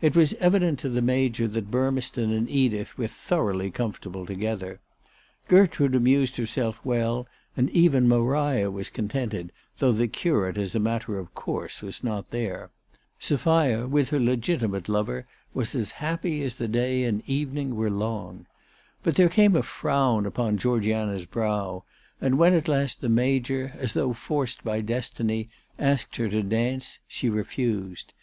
It 0.00 0.16
was 0.16 0.32
evident 0.40 0.78
to 0.78 0.88
the 0.88 1.02
Major 1.02 1.46
that 1.46 1.70
Burmeston 1.70 2.32
and 2.34 2.48
Edith 2.48 2.96
were 2.96 3.06
thoroughly 3.06 3.70
comfortable 3.70 4.24
together. 4.24 4.80
Gertrude 5.46 5.94
amused 5.94 6.38
herself 6.38 6.80
well, 6.86 7.26
and 7.54 7.68
even 7.72 8.08
Maria 8.08 8.70
was 8.70 8.88
contented, 8.88 9.52
though 9.76 9.92
the 9.92 10.08
curate 10.08 10.56
as 10.56 10.74
a 10.74 10.78
matter 10.80 11.18
of 11.18 11.34
course 11.34 11.82
was 11.82 12.02
not 12.02 12.30
there. 12.30 12.70
Sophia 13.18 13.86
with 13.86 14.08
her 14.08 14.18
legitimate 14.18 14.88
lover 14.88 15.26
was 15.52 15.74
as 15.74 15.90
happy 15.90 16.42
as 16.42 16.54
the 16.54 16.66
day 16.66 17.04
and 17.04 17.20
evening 17.28 17.76
were 17.76 17.90
long. 17.90 18.46
But 19.02 19.16
there 19.16 19.28
came 19.28 19.54
a 19.54 19.62
frown 19.62 20.24
upon 20.24 20.56
Georgiana's 20.56 21.26
brow, 21.26 21.84
and 22.22 22.38
when 22.38 22.54
at 22.54 22.68
last 22.68 23.02
the 23.02 23.10
Major, 23.10 23.74
as 23.76 23.92
though 23.92 24.14
forced 24.14 24.64
by 24.64 24.80
destiny, 24.80 25.50
asked 25.78 26.16
her 26.16 26.30
to 26.30 26.42
dance, 26.42 27.00
she 27.06 27.28
refused. 27.28 28.14